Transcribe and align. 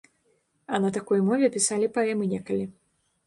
А 0.73 0.77
на 0.85 0.89
такой 0.95 1.19
мове 1.27 1.51
пісалі 1.57 1.89
паэмы 1.99 2.31
некалі. 2.33 2.65